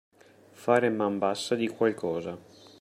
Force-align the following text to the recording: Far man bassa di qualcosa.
Far 0.63 0.89
man 0.89 1.19
bassa 1.19 1.53
di 1.53 1.67
qualcosa. 1.67 2.35